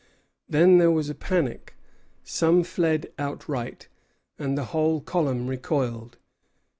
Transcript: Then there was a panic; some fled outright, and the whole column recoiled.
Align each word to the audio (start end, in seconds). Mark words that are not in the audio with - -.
Then 0.49 0.79
there 0.79 0.89
was 0.89 1.11
a 1.11 1.13
panic; 1.13 1.75
some 2.23 2.63
fled 2.63 3.11
outright, 3.19 3.87
and 4.39 4.57
the 4.57 4.63
whole 4.73 4.99
column 4.99 5.45
recoiled. 5.45 6.17